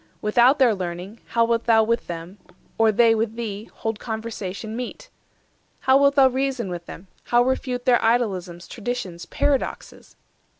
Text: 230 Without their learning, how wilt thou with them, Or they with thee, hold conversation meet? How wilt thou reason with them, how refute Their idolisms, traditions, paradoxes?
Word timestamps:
230 0.21 0.21
Without 0.23 0.57
their 0.57 0.73
learning, 0.73 1.19
how 1.27 1.45
wilt 1.45 1.65
thou 1.65 1.83
with 1.83 2.07
them, 2.07 2.39
Or 2.79 2.91
they 2.91 3.13
with 3.13 3.35
thee, 3.35 3.69
hold 3.71 3.99
conversation 3.99 4.75
meet? 4.75 5.11
How 5.81 5.95
wilt 5.95 6.15
thou 6.15 6.27
reason 6.27 6.69
with 6.71 6.87
them, 6.87 7.05
how 7.25 7.43
refute 7.43 7.85
Their 7.85 8.01
idolisms, 8.03 8.67
traditions, 8.67 9.27
paradoxes? 9.27 10.15